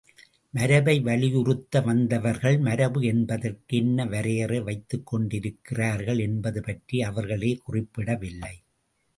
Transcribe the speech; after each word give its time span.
மரபை 0.53 0.95
வலியுறுத்த 0.99 1.81
வந்தவர்கள் 1.81 2.57
மரபு 2.59 3.01
என்பதற்கு 3.01 3.77
என்ன 3.77 4.05
வரையறை 4.05 4.59
வைத்துக்கொண்டிருக்கிறார்கள் 4.61 6.19
என்பது 6.19 6.61
பற்றி 6.61 6.99
அவர்களே 7.01 7.53
குறிப்பிடவில்லை. 7.63 8.55